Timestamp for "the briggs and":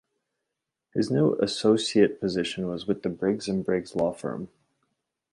3.03-3.63